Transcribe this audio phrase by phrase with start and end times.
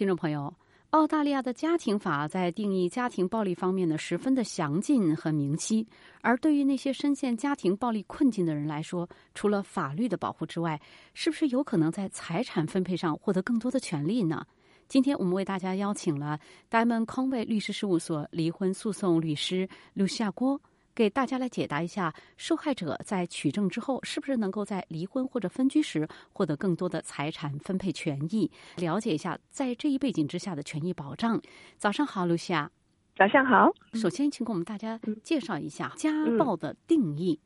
[0.00, 0.50] 听众朋友，
[0.92, 5.86] 澳大利亚的家庭法在定义家庭暴力方面呢，十分的详尽和明晰。
[6.22, 10.80] 而对于那些深陷家庭暴力困境的人来说，除了法律的保护之外，
[11.12, 14.42] 是不是有可能在财产分配上获得更多的权利呢？
[14.88, 16.40] 今天我们为大家邀请了
[16.70, 20.58] Diamond Conway 律师事务所离婚诉讼律师卢夏郭。
[20.94, 28.50] 给大家来解答一下，受害者在取证之后，是不是能够在离婚或者分居时获得更多的财产分配权益？
[28.76, 31.40] 了解一下在这一背景之下的权益保障。
[31.76, 32.70] 早上好，露西亚。
[33.16, 33.70] 早上好。
[33.92, 37.38] 首先，请给我们大家介绍一下家暴的定义。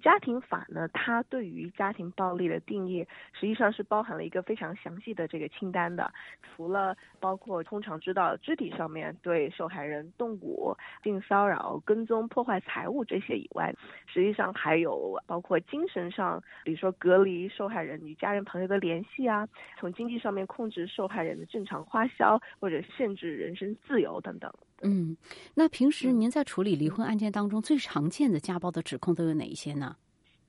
[0.00, 6.12] 家庭法呢，它对于家庭暴力的定义，实际上是包含了一个非常详细的这个清单的。
[6.42, 13.74] 除了包括通常知道肢体上面对受害人动武、性骚扰、跟踪、破坏财物这些以外，
[14.06, 19.48] 实际上还有包括精神上，比如说隔离受害人与家人朋友的联系啊，
[19.78, 24.52] 从经济上面控制受害人的正常花销，或者限制人身自由等等。
[24.82, 25.16] 嗯，
[25.54, 29.96] 那平时您在处理离婚案件当中最常见的家暴的指控都有哪一些呢？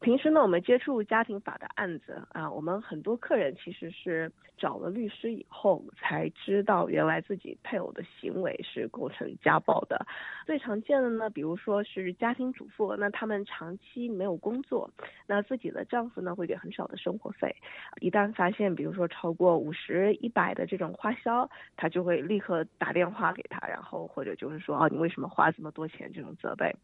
[0.02, 10.04] 平时呢，我们接触家庭法的案子啊，我们很多客人其实是找了律师以后才知道，原来自己配偶的行为是构成家暴的。
[10.44, 14.90] 最常见的呢，比如说是家庭主妇，那他们长期没有工作，
[15.28, 17.56] 那自己的丈夫呢会给很少的生活费，
[18.00, 26.76] 一旦发现比如说超过五十、一百的这种花销，他就会立刻打电话给他，然后或者就是说啊，你为什么花这么多钱这种责备。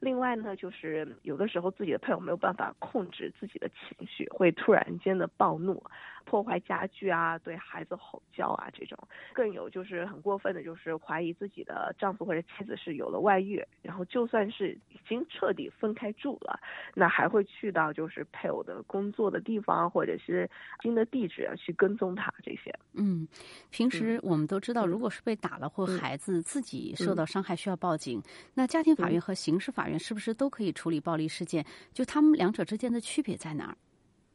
[0.00, 5.82] 另外呢，就是有的时候自己的配偶没有办法控制自己的情绪，会突然间的暴怒。
[6.24, 8.98] 破坏家具啊，对孩子吼叫啊，这种
[9.32, 16.58] 更有就是很过分的，就是怀疑自己的丈夫或者妻子是有了外遇，然后就算是已经彻底分开住了，
[16.94, 20.50] 那还会去到就是配偶的工作的地方或者是
[20.82, 22.74] 新的地址去跟踪他这些。
[22.92, 23.26] 嗯，
[23.70, 28.22] 平时我们都知道，如果是被打了或孩子自己受到伤害需要报警，
[28.54, 31.64] 那家庭法院和刑事法院是不是都可以处理暴力事件？
[31.92, 33.76] 就他们两者之间的区别在哪儿？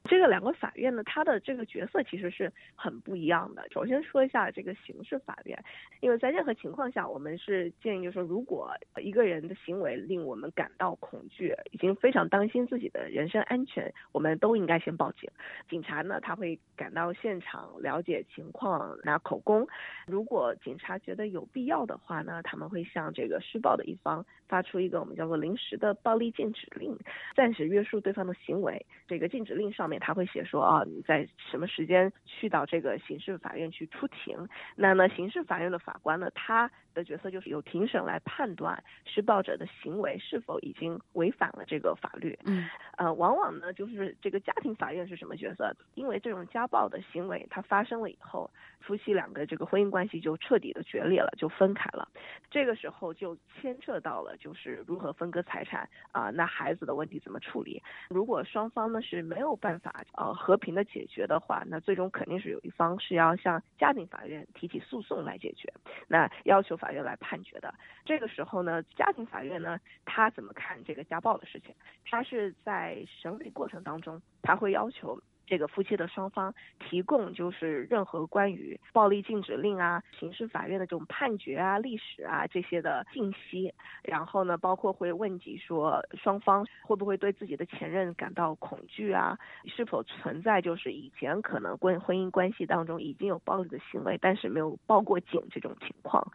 [0.09, 3.63] 这个两个法院呢，它的这个角色其实是很不一样的。
[3.71, 5.63] 首先说一下这个刑事法院，
[5.99, 15.29] 因为在任何情况下，我们是建议就是说，如果一个人的行为令我们感到恐惧，已经非常担心自己的人身安全，我们都应该先报警。
[15.69, 19.67] 警察呢，他会赶到现场了解情况，拿口供。
[20.07, 26.97] 如果警察觉得有必要的话呢，他们会向这个施暴的一方发出一个我们叫做临时的暴力禁止令，
[27.35, 28.83] 暂时约束对方的行为。
[29.07, 29.98] 这个禁止令上面。
[29.99, 34.47] 他会写说啊，你在什么时间去到这个刑事法院去出庭？
[34.75, 42.37] 那呢，刑事法院的法官呢，他的角色就是由庭审来判断施暴者的行为是否已经违反了这个法律。
[42.45, 45.73] 嗯，呃，往往呢，就是这个家庭法院是什么角色？
[45.95, 48.49] 因为这种家暴的行为它发生了以后，
[48.79, 52.07] 夫妻两个这个婚姻关系就彻底的决裂了，就分开了。
[52.51, 57.81] 这个时候就牵扯到了就是如何分割财产啊，那孩子的问题怎么处理？
[58.09, 59.89] 如果双方呢是没有办法。
[60.13, 65.71] 呃，和平的解决的话，那最终肯定是有一方是要向家庭法院提起诉讼来解决，
[66.07, 67.71] 那要求法院来判决的。
[68.03, 71.75] 这个时候呢，家庭法院呢，他怎么看这个家暴的事情？
[72.03, 75.21] 他是在审理过程当中，他会要求。
[75.49, 83.73] 这个夫妻的双方提供就是任何关于暴力禁止令啊、刑事法院的这种判决啊、历史啊这些的信息，
[84.03, 96.31] 然后呢，包括会问及说双方会不会对自己的前任感到恐惧啊，是否存在就是以前可能婚婚姻关系当中已经有暴力的行为，但是没有报过警这种情况。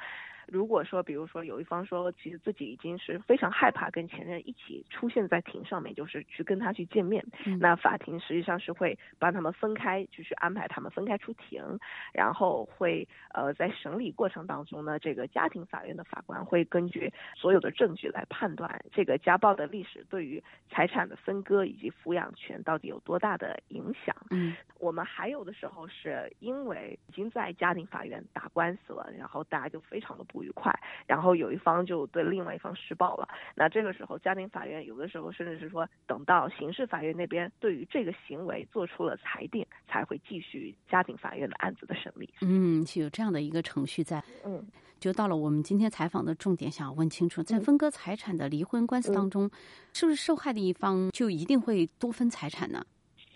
[0.47, 7.25] 如果说，比如说有一方说，其实自己已经是非常害怕跟前任一起出现在庭上面，就是去跟他去见面，
[7.59, 11.63] 那法庭实际上是会帮他们分开，就是安排他们分开出庭，
[12.13, 24.15] 然后会呃在审理过程当中呢，这个家庭法院的法官会根据所有的证据来判断这个家暴的历史对于财产的分割以及抚养权到底有多大的影响。
[24.31, 30.25] 嗯，我们还有的时候是因为已经在家庭法院打官司了，然后大家就非常的。
[30.35, 30.77] 不愉快，
[31.07, 33.29] 然后有一方就对另外一方施暴了。
[33.55, 42.29] 那这个时候，家庭法院有的时候甚至是说，等到刑事法院那边对于这个行为做出了裁定，才会继续家庭法院的案子的审理。
[42.41, 44.21] 嗯，是有这样的一个程序在。
[44.45, 44.61] 嗯，
[44.99, 49.49] 就到了我们今天采访的重点，想要问清楚，在分割财产的离婚官司当中，
[49.93, 52.85] 是不是受害的一方就一定会多分财产呢？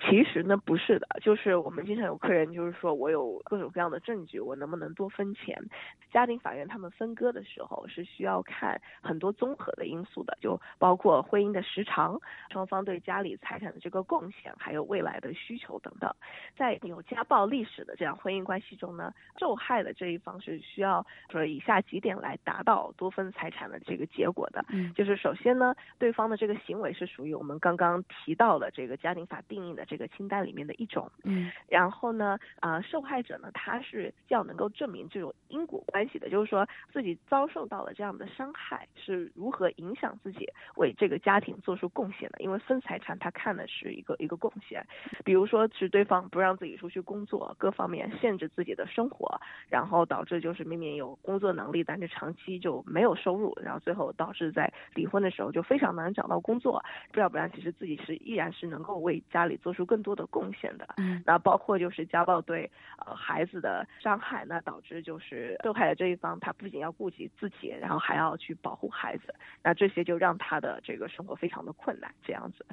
[0.09, 5.63] 其实呢不是的，就是我们经常有客人就是说我有各种各样的证据，我能不能多分钱？
[6.11, 12.19] 家庭法院他们分割的时候是需要看很多综合的因素的，就包括婚姻的时长、
[12.51, 16.11] 双方对家里财产的这个贡献，还有未来的需求等等。
[16.57, 40.47] 在有家暴历史的这样婚姻关系中呢，受害的这一方是需要说以下几点来达到多分财产的这个结果的，嗯，就是首先呢，对方的这个行为是属于我们刚刚提到的这个家庭法定义的这个清单里面的一种，嗯，然后呢，啊，受害者呢，他是要能够证明这种因果关系的，就是说自己遭受到了这样的伤害是如何影响自己
[40.77, 44.87] 为这个家庭做出贡献的，因为分财产他看的是一个一个贡献，
[45.25, 56.85] 比如说是对方不让自己出去工作，各方面限制自己的生活，然后导致就是明明有工作能力，但是长期就没有收入，然后最后导致在离婚的时候就非常难找到工作，
[57.15, 60.87] 要不然其实自己是依然是能够为家里做出更多的贡献的。
[60.97, 62.71] 嗯，那包括就是家暴对
[63.05, 72.65] 呃孩子的伤害，那导致就是受害的这一方他不仅要顾及自己，然后还要去保护孩子，那这些就让他的这个生活非常的困难，这样子。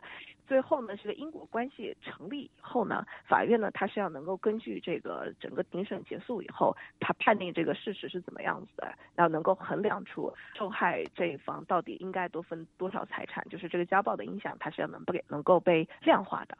[0.48, 16.56] 最后呢，这个因果关系成立以后呢，法院呢他是要能够根据这个整个庭审结束以后，他判定这个事实是怎么样子的，然后能够衡量出受害这一方到底应该多分多少财产，就是这个家暴的影响，它是要能不给能够被量化的。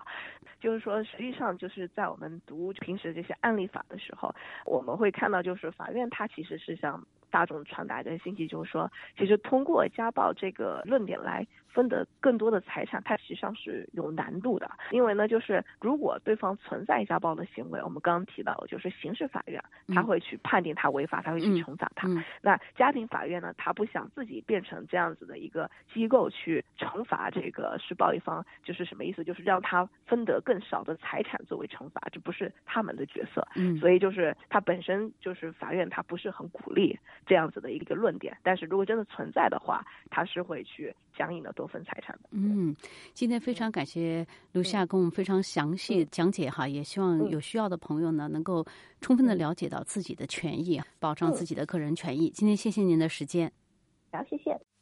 [0.60, 4.34] 就是说，实际上就是在我们读平时这些案例法的时候，
[4.66, 11.46] 我们会看到，就是法院它其实是向大众传达一个信息，就是说，其实通过家暴这个论点来
[11.76, 14.72] 分得更多的财产，它实际上是有难度的。
[14.92, 19.62] 因为呢，就是如果对方存在家暴的行为，我们刚刚提到，就是刑事法院
[19.94, 22.08] 他会去判定他违法，他会去惩罚他。
[22.08, 29.24] 嗯那家庭法院呢，他不想自己变成这样子的一个机构去惩罚这个施暴一方，就是什么意思？
[29.24, 33.46] 就是让他分得更少的财产作为惩罚，这不是他们的角色。
[33.56, 38.38] 嗯，所以就是他本身就是法院，他不是很鼓励这样子的一个论点。
[38.44, 42.18] 但是如果真的存在的话，他是会去强硬的多分财产。
[42.32, 42.76] 嗯，
[43.14, 48.66] 今天非常感谢卢夏跟我们非常详细讲解哈，也希望有需要的朋友呢能够
[49.02, 52.30] 充分的了解到自己的权益，保障自己的个人权益。
[52.30, 53.52] 今天谢谢您的时间。
[54.12, 54.75] 好，谢谢。